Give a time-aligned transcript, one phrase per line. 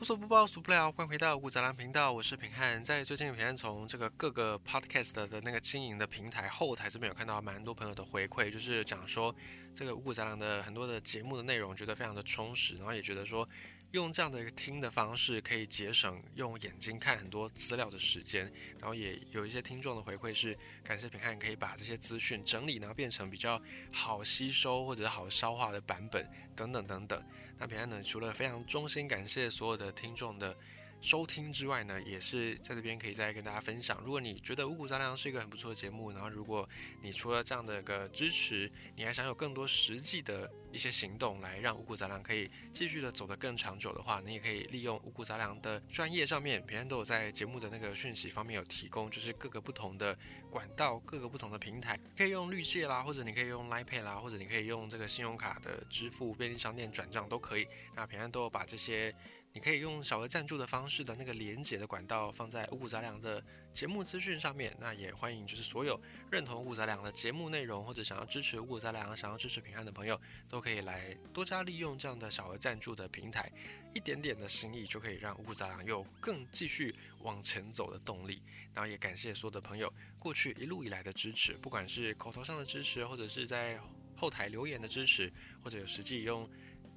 [0.00, 0.90] 无所不包，俗不了。
[0.90, 2.82] 欢迎回到五谷杂粮频道，我是平汉。
[2.82, 9.34] 在最近，平汉从这个各个 podcast 的那个经营的平台后台这边有看到蛮多朋友的回馈，就是讲说
[9.74, 13.46] 这个五谷杂粮的很多的节目的内容觉得非常的充实，然后也觉得说
[13.90, 18.50] 用这样的一个听的方式可以节省用眼睛看很多资料的时间。
[18.78, 23.60] 然后也有一些听众的回馈是感谢平汉可以把这些资讯整理，然后变成比较
[23.92, 26.26] 好吸收或者好消化的版本
[26.56, 27.22] 等等等等。
[27.62, 28.02] 那平安呢？
[28.02, 30.56] 除了非常衷心感谢所有的听众的
[31.00, 34.00] 收听之外呢，也是在这边可以再跟大家分享。
[34.04, 36.68] 如果你觉得五谷杂粮是一个很不错的节目，然后如果
[37.00, 50.16] 你除了这样的一个支持，你还想有更多实际的一些行动来让五谷杂粮可以继续的走得更长久的话，你也可以利用五谷杂粮的专业上面，平安都有在节目的那个讯息方面有提供，就是各个不同的
[50.50, 57.66] 管道、各个不同的平台，可以用绿界啦，或者你可以用 l i Pay 啦，或者你可以用这个信用卡的支付、便利商店转账都可以。
[57.96, 59.14] 那平安都有把这些。
[59.52, 63.42] 你可以用小额赞助的方式的那个连接的管道放在五谷杂粮的
[63.72, 64.72] 节目资讯上面。
[64.78, 73.50] 那也欢迎就是所有认同五谷杂粮的节目内容，或者想要支持五谷杂粮、想要支持平安的朋友，都可以来多加利用这样的小额赞助的平台。
[73.92, 78.40] 一点点的心意就可以让五谷杂粮有更继续往前走的动力。
[78.72, 83.80] 然后也感谢所有的朋友过去一路以来的支持，不管是口头上的支持，或者是在
[84.14, 85.32] 后台留言的支持，
[85.64, 86.48] 或者有实际用。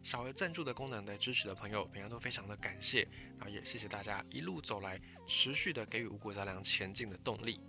[0.04, 7.62] 小额赞助的功能来支持的朋友，平常都非常的感谢，然后也谢谢大家一路走来持续的给予五谷杂粮前进的动力。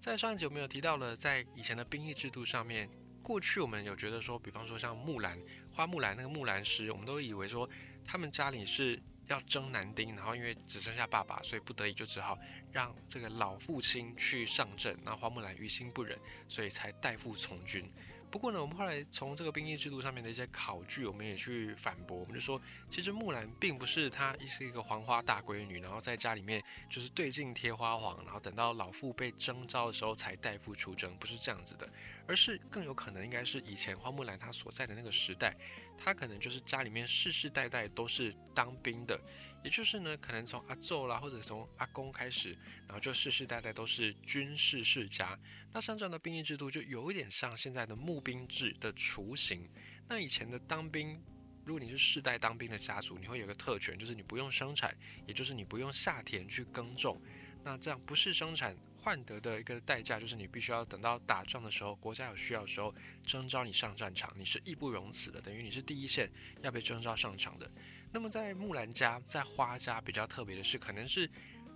[0.00, 2.88] 在上一集我们有提到了，在以前的兵役制度上面，
[3.22, 5.38] 过去我们有觉得说，比方说像木兰
[5.70, 7.68] 花木兰那个木兰诗，我们都以为说
[8.02, 12.36] 他们家里是要征男丁，然后因为只剩下爸爸，所以不得已就只好
[12.72, 17.88] 让这个老父亲去上阵，然后花木兰于心不忍，所以才代父从军。
[18.32, 22.16] 不过呢，我们后来从这个兵役制度上面的一些考据，我们也去反驳。
[22.16, 31.86] 我们就说，其实木兰并不是她是一个黄花大闺女，然后在家里面就是对镜贴花黄，然后等到老父被征召的时候才代父出征，不是这样子的，
[32.26, 35.54] 而是更有可能应该是以前花木兰她所在的那个时代，
[36.02, 39.20] 他可能就是家里面世世代代都是当兵的。
[39.64, 42.50] 也就是呢，可能从阿昼啦，或者从阿公开始，
[42.86, 45.38] 然后就世世代代都是军事世家。
[45.72, 49.70] 那像这样的兵役制度，就有一点像现在的募兵制的雏形。
[50.08, 51.22] 那以前的当兵，
[51.64, 54.92] 如果你是世代当兵的家族，你会有个特权，就是你不用生产，
[55.28, 57.22] 也就是你不用下田去耕种。
[57.62, 66.30] 那这样不是生产换得的一个代价，就是你必须要等到打仗的时候，国家有需要的时候征召你上战场，你是义不容辞的，等于你是第一线
[66.60, 67.68] 要被征召上场的。
[68.12, 71.28] 那么在木兰家，在花家比较特别的是，可能是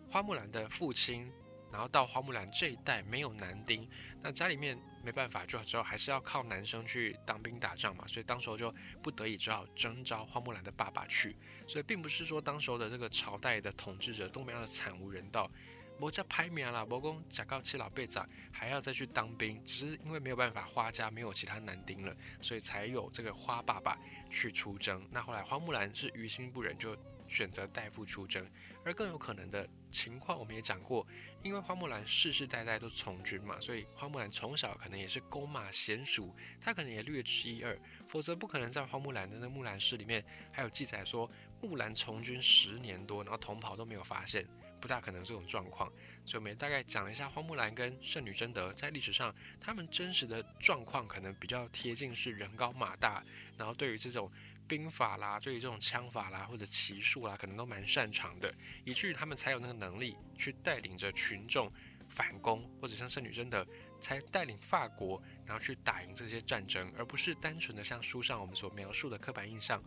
[0.09, 1.28] 花木兰的父亲，
[1.72, 3.88] 然后到花木兰这一代没有男丁，
[4.20, 8.72] 那家里面没办法，就只好还是要靠男生去当兵打仗嘛，所以当时候就
[9.03, 11.34] 不得已只好征召花木兰的爸爸去，
[11.66, 15.50] 所以并不是说当时候的这个朝代的统治者多么样的惨无人道。
[15.99, 23.99] 我家拍名啦，伯公假告七老辈长还要再去当兵，只是因为没有办法，花家没有其他男丁了，所以才有这个花爸爸
[24.31, 25.03] 去出征。
[25.11, 26.97] 那后来花木兰是于心不忍，就
[27.27, 28.47] 选择代父出征。
[28.85, 31.05] 而更有可能的情况，我们也讲过，
[31.43, 41.29] 因为花木兰世世代代都从军嘛，所以花木兰从小可能也是弓马娴熟，她可能也略知一二，否则不可能在花木兰的那木兰诗里面还有记载说
[41.61, 44.47] 木兰从军十年多，然后同袍都没有发现。
[44.87, 45.93] 不大可能这种状况，
[46.25, 53.21] 所以我们大概讲了一下花木兰跟圣女贞德在历史上他们真实的状况，可能比较贴近是人高马大，
[53.59, 54.31] 然后对于这种
[54.69, 58.55] 兵法啦，对于这种枪法啦或者骑术啦，可能都蛮擅长的，
[58.85, 61.69] 以至于他们才有那个能力去带领着群众
[62.09, 63.67] 反攻，或者像圣女贞德
[64.01, 69.83] 才带领法国，然后去打赢这些战争，而不是单纯的像书上我们所描述的刻板印象，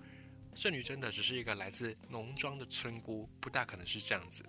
[0.55, 4.43] 圣女贞德只是一个来自农庄的村姑，不大可能是这样子。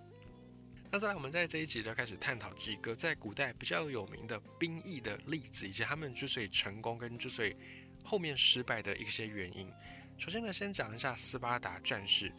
[0.93, 7.55] 那再来，我们在这一集就开始探讨几个在古代比较有名的兵役的例子，以及他们之所以成功跟之所以
[8.03, 9.71] 后面失败的一些原因。
[10.17, 12.29] 首先呢，先讲一下斯巴达战士。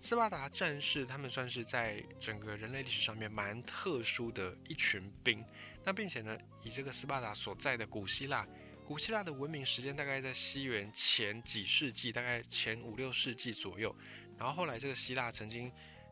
[0.00, 5.44] 斯巴达战士他们算是在整个人类历史上面蛮特殊的一群兵。
[5.84, 8.44] 那并且呢，以这个斯巴达所在的古希腊，
[8.84, 13.94] 古希腊的文明时间大概在西元前几世纪，大概前五六世纪左右。
[14.36, 15.70] 然后后来这个希腊曾经。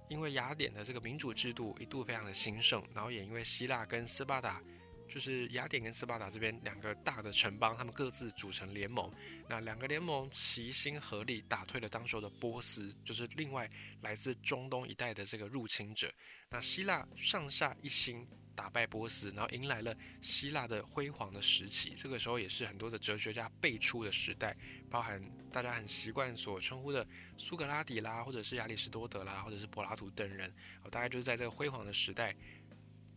[0.09, 4.63] 因为雅典的这个民主制度一度非常的兴盛，然后也因为希腊跟斯巴达，
[5.09, 9.13] 就是雅典跟斯巴达这边两个大的城邦，他们各自组成联盟，
[9.49, 13.69] 那两个联盟齐心合力打退了当时的波斯，就是另外
[14.03, 16.13] 来自中东一带的这个入侵者。
[16.51, 18.27] 那希腊上下一心
[18.59, 21.95] 打败波斯，然后迎来了希腊的辉煌的时期。
[21.97, 24.57] 这个时候也是很多的哲学家辈出的时代，
[24.91, 25.23] 包含
[25.53, 27.07] 大家很习惯所称呼的
[27.37, 30.53] 苏格拉底啦，或者是亚里士多德啦，或者是柏拉图等人，
[30.91, 32.35] 大概就是在这个辉煌的时代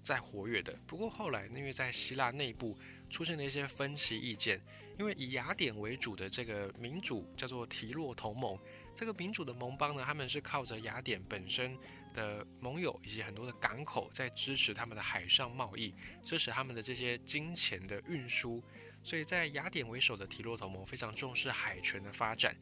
[0.04, 0.78] 在活跃的。
[0.86, 2.78] 不过后来，因为在希腊内部
[3.10, 4.62] 出现了一些分歧意见，
[5.00, 8.56] 因为以雅典为主的这个民主叫做提洛同盟，
[8.96, 11.76] 这个民主的盟邦呢，他们是靠着雅典本身。
[12.14, 15.94] 的盟友以及很多的港口在支持他们的海上贸易，
[16.24, 18.64] 支持他们的这些金钱的运输，
[19.04, 22.56] 所以在雅典为首的提洛同盟非常重视海权的发展。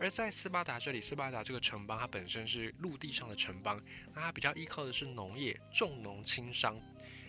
[0.00, 3.80] 而在斯巴达这里，斯巴达这个城邦它本身是陆地上的城邦，
[4.12, 6.80] 那它比较依靠的是农业，重农轻商，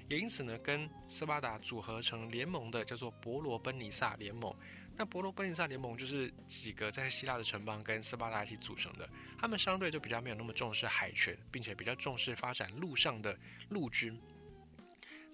[0.10, 4.54] 也因此呢，跟斯巴达组合成联盟的叫做伯罗奔尼撒联盟。
[4.98, 13.38] 那伯罗奔尼撒联盟就是几个在希腊的城邦跟斯巴达一起组成的，他们相对就比较没有那么重视海权，并且比较重视发展陆上的
[13.70, 14.18] 陆军。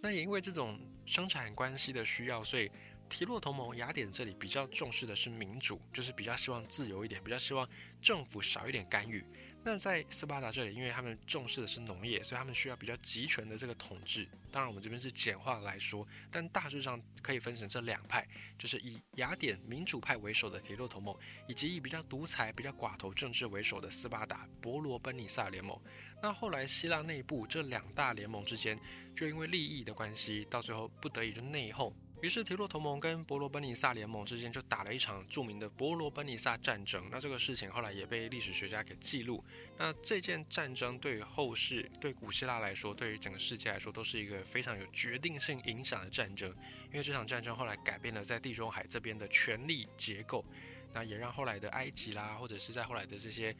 [0.02, 2.72] 那也因为这种生产关系的需要，所以
[3.08, 7.70] 提洛同盟雅典这里比较重视的是民主，就是比较希望自由一点，比较希望
[8.02, 9.24] 政府少一点干预。
[9.64, 14.28] 那在斯巴达这里，因为他们重视的是农业，所以他们需要比较集权的这个统治。
[14.52, 18.28] 当然，我们这边是简化来说，但大致上可以分成这两派，
[18.58, 21.16] 就是以雅典民主派为首的铁路同盟，
[21.48, 25.80] 以及以比较独裁、比较寡头政治为首的斯巴达伯罗奔尼撒联盟。
[26.24, 28.80] 那后来希腊内部这两大联盟之间，
[29.16, 31.94] 就因为利益的关系，到最后不得已就内讧。
[32.22, 37.10] 于是，提洛同盟跟伯罗奔尼撒联盟之间就打了一场著名的伯罗奔尼撒战争。
[37.12, 39.44] 那这个事情后来也被历史学家给记录。
[39.76, 46.48] 那这件战争对于后世、对古希腊来说，对于整个世界来说，都是一个非常有决定性影响的战争。
[46.92, 50.46] 因为这场战争后来改变了在地中海这边的权力结构，
[50.94, 53.56] 那也让后来的埃及啦，或者是在后来的这些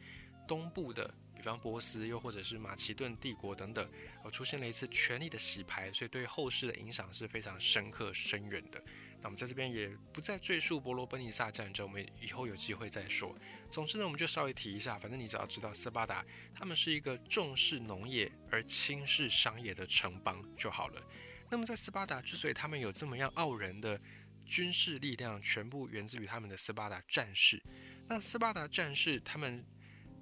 [0.46, 1.12] 东部的。
[1.42, 3.90] 比方波斯，又或者是马其顿帝国等等，
[4.22, 8.80] 而出现了一次权力的洗牌，所以对后世的影响是非常深刻深远的。
[9.20, 13.36] 那我们在这边也不再赘述伯罗奔尼撒战争，我们以后有机会再说。
[13.68, 16.24] 总之呢，我们就稍微提一下，反正你只要知道斯巴达
[16.54, 21.02] 他们是一个重视农业而轻视商业的城邦就好了。
[21.50, 24.00] 那么在斯巴达之所以他们有这么样傲人的
[24.46, 27.60] 军事力量，全部源自于他们的斯巴达战士。
[28.06, 29.64] 那斯巴达战士他们。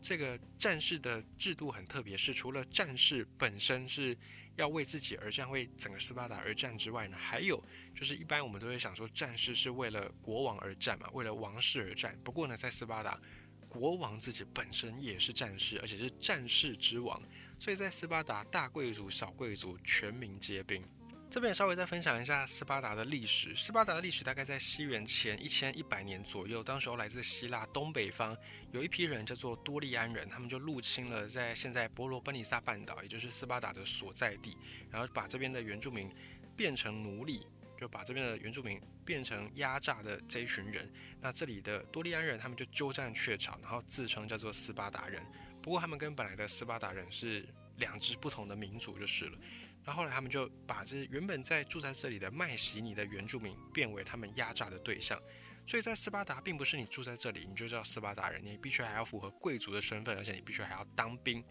[0.01, 4.17] 这个战士的制度很特别，是除了战士本身是
[4.57, 7.63] 要为自己而战、为整个斯巴达而战之外呢，还有
[7.95, 12.19] 就是一般我们都会想说，战士是为了国王而战嘛，为了王室而战。
[12.25, 13.21] 不过呢，在斯巴达，
[13.69, 17.23] 国王自己本身也是战士，而且是战士之王，
[17.59, 20.83] 所以在斯巴达，大贵族、小贵族全民皆兵。
[21.31, 23.55] 这边稍微再分享一下斯巴达的历史。
[23.55, 28.37] 斯巴达的历史大概在西元前一千一百年左右，当时候来自希腊东北方
[28.73, 34.59] 有一批人叫做多利安人，他们就入侵了在现在伯罗奔尼撒半岛，也就是斯巴达的所在地，
[34.91, 36.13] 然后把这边的原住民
[36.57, 37.47] 变成奴隶，
[37.79, 40.93] 就把这边的原住民变成压榨的这一群人。
[41.21, 45.23] 那这里的多利安人他们就鸠占鹊巢，然后自称叫做斯巴达人。
[45.63, 49.39] 不过他们跟本来的斯巴达人是两支不同的民族就是了。
[49.85, 55.21] 然后后来他们就把这原本在住在这里的麦西尼的原住民变为他们压榨的对象，
[55.67, 61.43] 所以在斯巴达并不是你住在这里你就叫斯巴达人，你必须还要符合贵族的身份，而且你必须还要当兵。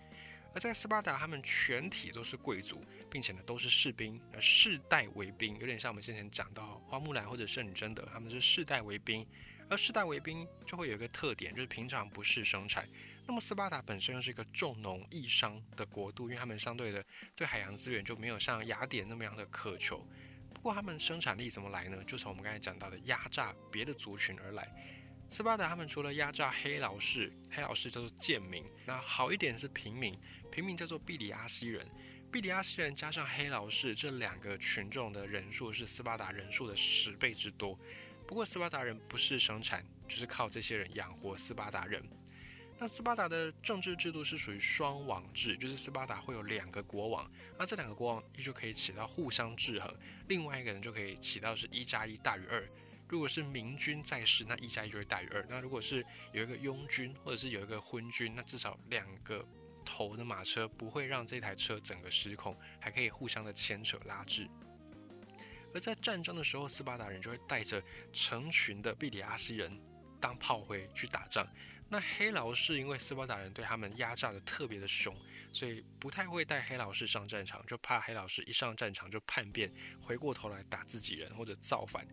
[0.53, 9.25] 而在斯巴达，他们全体都是贵族，并且呢都是士兵，而世代为兵，有点像我们先前讲到花木兰或者圣女贞德，他们是世代为兵。
[9.69, 12.89] 而世代为兵就会有一个特点，就是平常不是生产。
[13.29, 17.05] 那么斯巴达本身又是一个重农抑商的国度，因为他们相对的
[17.35, 20.03] 对海洋资源就没有像雅典那么样的渴求。
[20.51, 22.03] 不过他们生产力怎么来呢？
[22.05, 24.67] 就从我们刚才讲到的压榨别的族群而来。
[25.29, 30.19] 斯巴达他们除了压榨黑劳士，黑劳士叫做贱民，那好一点是平民，
[30.51, 31.87] 平民叫做毕里阿西人。
[32.31, 37.79] 毕里阿西人加上黑劳士这两个群众的人数是斯巴达人数的十倍之多。
[38.25, 42.03] 不过斯巴达人不是生产，就是靠这些人养活斯巴达人。
[42.81, 49.93] 那斯巴达的政治制度是属于双王制，就是斯巴达会有两个国王，那这两个国王依旧可以起到互相制衡，
[50.29, 52.65] 另外一个人就可以起到是一加一大于二。
[53.09, 59.45] 如果是明君在世，那一加一就会大于二；那如果是有一个庸君或者是有一个昏君，那至少两个
[59.83, 64.47] 头的马车不会让这台车整个失控，还可以互相的牵扯拉制。
[65.73, 67.83] 而在战争的时候，斯巴达人就会带着
[68.13, 69.77] 成群的毕里阿西人
[70.21, 71.45] 当炮灰去打仗。
[71.89, 75.15] 那黑劳士因为斯巴达人对他们压榨的特别的凶，
[75.51, 82.05] 所以不太会带黑劳士上战场，就怕黑劳士一上战场就叛变，回过头来打自己人或者造反。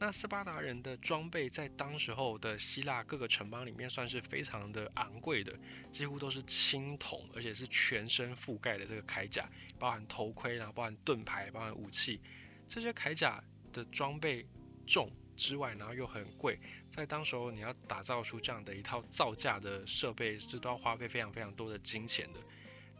[0.00, 5.56] 那斯巴达人的装备在当时候的希腊各个城邦里面算是非常的昂贵的，
[5.92, 9.48] 几乎都是青铜，而且是全身覆盖的这个铠甲，
[9.78, 12.20] 包含头盔，然后包含盾牌，包含武器。
[12.66, 13.40] 这些铠甲
[13.72, 14.44] 的装备
[14.84, 15.08] 重
[15.42, 16.56] 之外，然后又很贵，
[16.88, 22.38] 在当时候你要打造出这样的一套造价的设备，这都要花费非常非常多的金钱的。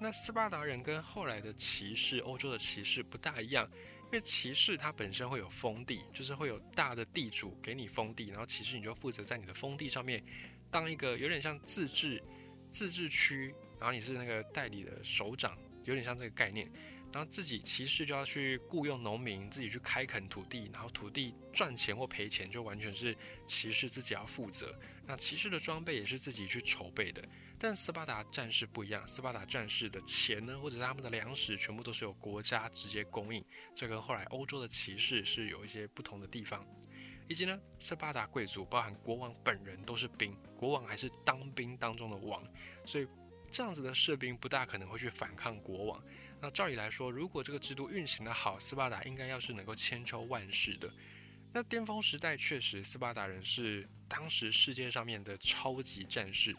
[0.00, 3.70] 那斯巴达人跟后来的骑士，欧洲的骑士不大一样，
[4.06, 10.20] 因为骑士它本身会有封地，就是会有大的地主给你封地，然后骑士你就负责在你的封地上面
[10.68, 12.20] 当一个有点像自治
[12.72, 16.68] 自治区，然后你是那个代理的首长，有点像这个概念。
[17.12, 23.16] 然后自己骑士就要去雇佣农民，自己去开垦土地，然后土地赚钱或赔钱就完全是
[23.46, 24.74] 骑士自己要负责。
[25.06, 27.22] 那骑士的装备也是自己去筹备的。
[27.58, 33.44] 但斯巴达战士不一样，斯巴达战士的钱呢，或者他们的粮食，全部都是由国家直接供应。
[33.72, 36.66] 这跟后来欧洲的骑士是有一些不同的地方。
[37.28, 42.42] 以及呢，斯巴达贵族包含国王本人都是兵，国王还是当兵当中的王，
[42.84, 43.06] 所以
[43.48, 46.04] 这样子的士兵不大可能会去反抗国王。
[46.42, 50.92] 那照理来说，如果这个制度运行的好，斯巴达应该要是能够千秋万世的。
[51.52, 56.52] 那巅峰时代确实，斯巴达人是当时世界上面的超级战士。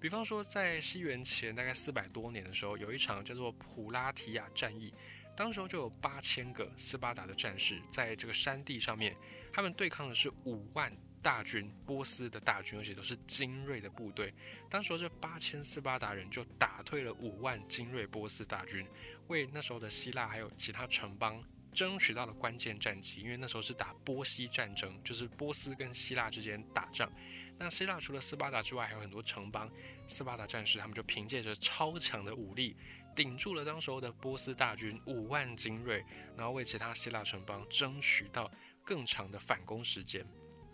[0.00, 4.92] 比方说，在西元前大概四百多年的时候，有一场叫做普拉提亚战役，
[5.36, 9.16] 当时候就有八千个斯巴达的战士在这个山地上面，
[9.52, 14.34] 他们对抗的是五万大军波斯的大军，而且都是精锐的部队。
[14.70, 18.86] 当时候这八千斯巴达人就打退了五万精锐波斯大军，
[19.30, 23.20] 为那时候的希腊还有其他城邦争取到了关键战绩。
[23.22, 27.10] 因为那时候是打波西战争，就是波斯跟希腊之间打仗。
[27.56, 29.70] 那希腊除了斯巴达之外，还有很多城邦。
[30.06, 32.76] 斯巴达战士他们就凭借着超强的武力，
[33.14, 36.04] 顶住了当时候的波斯大军五万精锐，
[36.36, 38.50] 然后为其他希腊城邦争取到
[38.82, 40.26] 更长的反攻时间。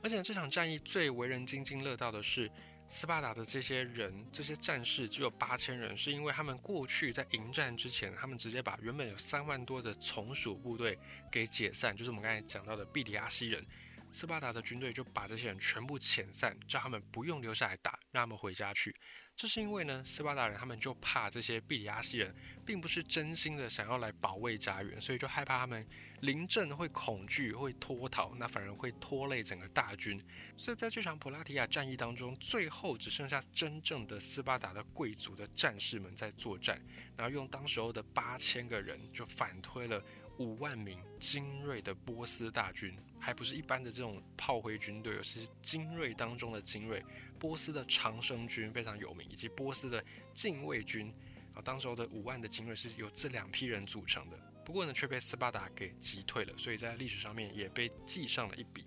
[0.02, 2.48] 而且这场战役最为人津津乐道的是，
[2.88, 10.98] 斯巴达的这些人，这些战士只有八千人，是因为他们过去在迎战之前，他们直接把原本有三万多的从属部队
[11.30, 13.66] 给解散，就是我们刚才讲到的毕里亚西人。
[14.12, 18.94] 斯巴达的军队就把这些人全部遣散，叫他们不用留下来打，让他们回家去。
[19.34, 25.86] 这是因为呢，斯巴达人他们就怕这些毕里亚西人，并不是真心的想要来保卫家园，所以就害怕他们
[26.20, 30.22] 临阵会恐惧、会脱逃，那反而会拖累整个大军。
[30.56, 36.80] 所以在这场普拉提亚战役当中，最后只剩下真正的斯巴达的贵族的战士们在作战，
[37.16, 40.02] 然后用当时候的八千个人就反推了。
[40.38, 47.02] 五万名精锐的波斯大军，还不是一般的这种炮灰军队，而是精锐当中的精锐。
[47.38, 50.04] 波斯的长生军非常有名，以及波斯的
[50.34, 51.10] 禁卫军
[51.54, 54.38] 啊，当时候的五万的精锐是由这两批人组成的。
[54.66, 58.84] 不过呢，却被斯巴达给击退了，所以在历史上面也被记上了一笔。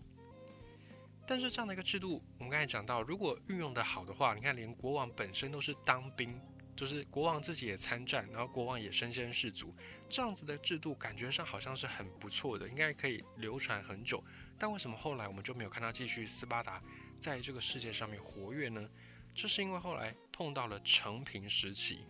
[1.26, 6.38] 但是这样的一个制度，我们刚才讲到，如果运用的好的话，你看连国王本身都是当兵。
[6.76, 9.76] 就是国王自己也参战，然后国王也身先士卒，
[10.10, 14.24] 这样子的制度感觉上好像是很不错的，应该可以流传很久。
[14.58, 16.82] 但为什么后来我们就没有看到继续斯巴达
[17.20, 18.90] 在这个世界上面活跃呢？
[19.36, 22.06] 这是因为后来碰到了成平时期，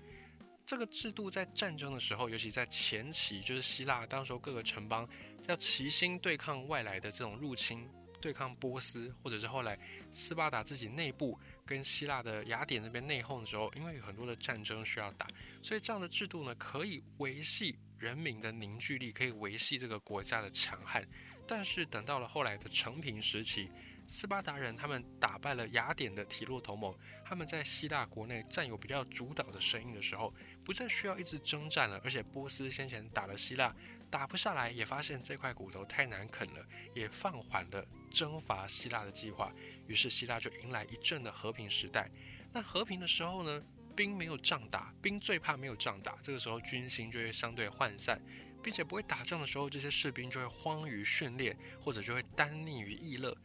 [0.69, 5.09] 这个制度在战争的时候，尤其在前期，就是希腊当时候各个城邦
[5.47, 7.89] 要齐心对抗外来的这种入侵，
[8.21, 9.75] 对抗波斯，或者是后来
[10.11, 11.35] 斯巴达自己内部。
[11.65, 15.25] 跟希腊的雅典那边内讧的时候，因为有很多的战争需要打，
[15.63, 21.07] 所以这样的制度呢，可以维系人民的凝聚力，可以维系这个国家的强悍。
[21.47, 23.71] 但是等到了后来的成平时期，
[24.11, 30.33] 斯巴达人他们打败了雅典的提洛同盟，他们在希腊国内占有比较主导的声音的时候，
[30.65, 32.01] 不再需要一直征战了。
[32.03, 33.73] 而且波斯先前打了希腊，
[34.09, 39.53] 打不下来，也发现这块骨头太难啃了，也放缓了征伐希腊的计划。
[39.85, 42.09] 于是希腊就迎来一阵的和平时代。
[42.51, 43.63] 那和平的时候呢，
[43.95, 46.17] 兵没有仗打，兵最怕没有仗打。
[46.23, 48.19] 这个时候军心就会相对涣散，
[48.63, 53.37] 并且不会打仗的时候，这些士兵就会荒于训练，或者就会单溺于逸乐。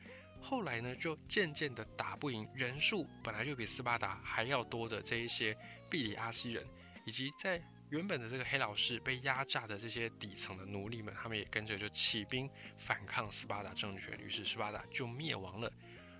[0.45, 5.57] 后来呢，就渐渐的打不赢人数本来就比斯巴达还要多的这一些
[5.89, 6.63] 毕里阿西人，
[7.07, 7.59] 以及在
[7.89, 14.19] 原本的这个黑老士被压榨的这些底层的奴隶们，他们也跟着就起兵反抗斯巴达政权。
[14.21, 15.73] 于是斯巴达就灭亡了。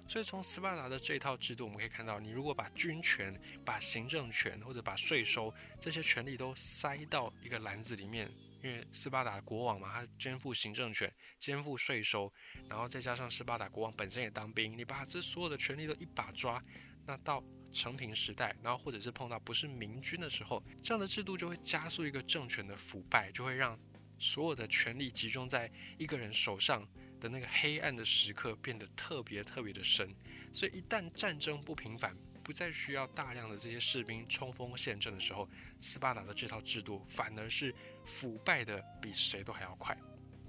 [0.09, 8.31] 所以从斯巴达的这套制度，我们可以看到，你如果把军权、把行政权或者把税收这些权利都塞到一个篮子里面，
[8.65, 12.33] 因为斯巴达国王嘛，他肩负行政权、肩负税收，
[12.69, 16.61] 然后再加上斯巴达国王本身也当兵，你把这所有的权利都一把抓，
[17.07, 23.79] 那到成平时代，然后或者是碰到不是明君的时候，这样的制度就会加速一个政权的腐败，就会让
[24.19, 26.89] 所有的权力集中在一个人手上。
[27.21, 30.15] 的那个黑暗的时刻变得特别特别的深。
[30.53, 35.49] 所以一旦战争不平反，不再需要大量的这些士兵冲锋陷阵的时候，
[35.81, 37.75] 斯巴达的这套制度反而是
[38.05, 39.97] 腐败的比谁都还要快。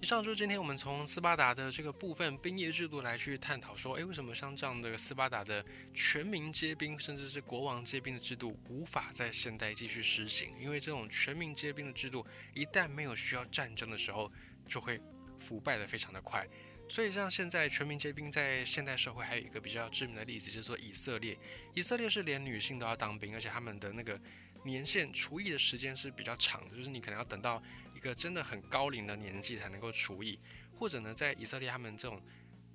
[0.02, 10.54] 以上就是今天我们从斯巴达的这个部分兵役制度来去探讨，说，诶，为什么像这样的斯巴达的全民皆兵，甚至是国王皆兵的制度无法在现代继续实行？
[10.60, 12.24] 因为这种全民皆兵的制度，
[12.54, 14.32] 一旦没有需要战争的时候，
[14.68, 15.02] 就会
[15.40, 16.46] 腐败的非常的快。
[16.88, 21.38] 所以像现在全民皆兵，在现代社会还有一个比较知名的例子，就是说以色列。
[21.74, 24.20] 以色列是连女性都要当兵，而且他们的那个
[24.64, 27.62] 年限除役的时间是比较长的，就是你可能要等到。
[27.96, 30.38] 一个真的很高龄的年纪才能够除役，
[30.78, 32.22] 或者呢，在以色列他们这种，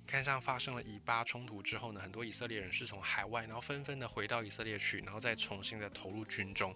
[0.07, 6.75] 看上发生了以巴冲突之后呢，很多以色列人是从海外，然后纷纷的回到以色列去，然后再重新的投入军中。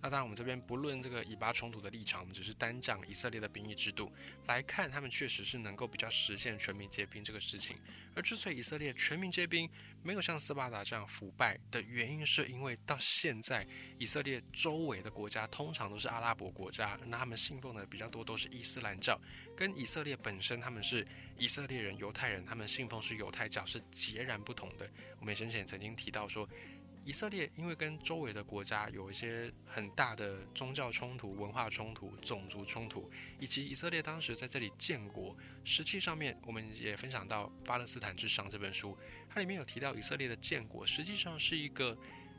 [0.00, 4.12] 那当然，我们这边不论这个以巴冲突的立场，我们只是单讲以色列的兵役制度
[4.46, 7.76] 来看，他们确实是能够比较实现全民皆兵这个事情。
[8.14, 9.68] 而之所以以色列全民皆兵
[10.02, 13.66] 没有像斯巴达这样腐败的原因，是因为到现在
[13.98, 19.20] 以色列周围的国家通常都是阿拉伯国家，那他们信奉的比较多都是伊斯兰教，
[19.56, 21.04] 跟以色列本身他们是
[21.36, 24.88] 以色列人、犹太人，他们信奉是犹太教是截然不同的。
[25.18, 26.48] 我们先前曾经提到说。
[27.08, 33.10] 以色列因为跟周围的国家有一些很大的宗教冲突、文化冲突、种族冲突，
[33.40, 35.34] 以及以色列当时在这里建国，
[35.64, 38.94] 实际上面我们也分享到《巴勒斯坦之殇》这本书，
[39.26, 41.96] 它里面有提到以色列的建国实际上是一个，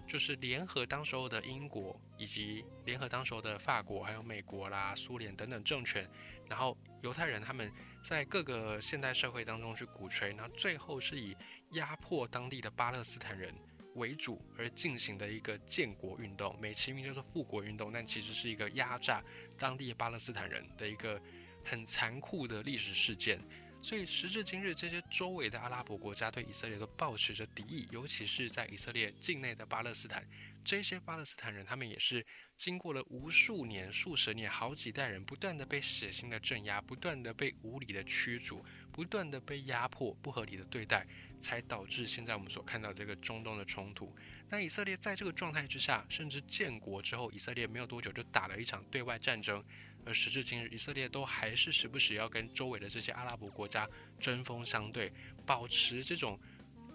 [0.08, 6.08] 就是联合当时候的英国以及联合当时候的法国、还有美国啦、苏联等等政权，
[6.48, 7.74] 然后犹太人他们
[8.04, 11.36] 在各个现代社会当中去鼓吹，然后最后是以
[11.72, 13.52] 压迫当地的巴勒斯坦人。
[14.00, 19.24] 为主而进行的一个建国运动，美其名叫做复国运动，但其实是一个压榨
[19.58, 21.22] 当地巴勒斯坦人的一个
[21.64, 23.40] 很残酷的历史事件。
[23.82, 30.28] 所以时至今日，这些周围的阿拉伯国家对以色列都保持着敌意，尤其是在以色列境内的巴勒斯坦，
[30.66, 32.26] 这些巴勒斯坦人他们也是
[32.58, 41.08] 经过了无数年、数十年、好几代人不断的被血腥的镇压，不断的被无理的驱逐，不断的被压迫、不合理的对待。
[41.40, 44.14] 才导致现在我们所看到这个中东的冲突。
[44.50, 49.64] 那以色列在这个状态之下，甚至建国之后，以色列没有多久就打了一场对外战争。
[50.06, 53.88] 而时至今日，以色列都还是时不时要跟周围的这些阿拉伯国家
[54.20, 55.12] 针锋相对，
[55.46, 56.40] 保持这种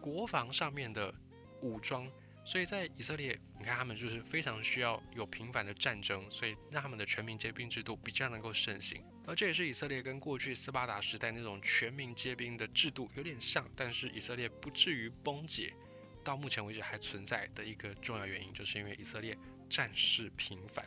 [0.00, 1.14] 国防上面的
[1.60, 2.10] 武装。
[2.44, 9.02] 所以在以色列，你看他们就是非常需要有频繁的战争，所以让他们的全民皆兵制度比较能够盛行。
[9.26, 15.72] 而这也是以色列跟过去斯巴达时代那种全民皆兵的制度有点像，但是以色列不至于崩解，
[16.22, 19.36] 到目前为止还存在的一个重要原因，就是因为以色列
[19.70, 20.84] 战事频繁。